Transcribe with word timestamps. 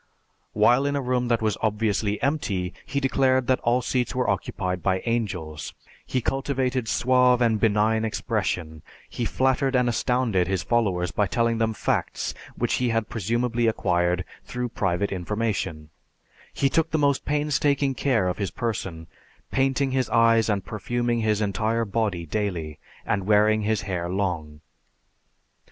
While 0.53 0.87
in 0.87 0.95
a 0.95 0.99
room 1.01 1.27
that 1.27 1.43
was 1.43 1.59
obviously 1.61 2.19
empty, 2.23 2.73
he 2.87 2.99
declared 2.99 3.45
that 3.45 3.59
all 3.59 3.83
seats 3.83 4.15
were 4.15 4.27
occupied 4.27 4.81
by 4.81 5.03
angels; 5.05 5.75
he 6.07 6.21
cultivated 6.21 6.87
suave 6.87 7.39
and 7.39 7.59
benign 7.59 8.03
expression; 8.03 8.81
he 9.07 9.25
flattered 9.25 9.75
and 9.75 9.87
astounded 9.87 10.47
his 10.47 10.63
followers 10.63 11.11
by 11.11 11.27
telling 11.27 11.59
them 11.59 11.75
facts 11.75 12.33
which 12.57 12.73
he 12.81 12.89
had 12.89 13.09
presumably 13.09 13.67
acquired 13.67 14.25
through 14.43 14.69
private 14.69 15.11
information; 15.11 15.91
he 16.51 16.67
took 16.67 16.89
the 16.89 16.97
most 16.97 17.23
painstaking 17.23 17.93
care 17.93 18.27
of 18.27 18.39
his 18.39 18.49
person, 18.49 19.05
painting 19.51 19.91
his 19.91 20.09
eyes 20.09 20.49
and 20.49 20.65
perfuming 20.65 21.19
his 21.19 21.41
entire 21.41 21.85
body 21.85 22.25
daily, 22.25 22.79
and 23.05 23.27
wearing 23.27 23.61
his 23.61 23.81
hair 23.81 24.09
long. 24.09 24.61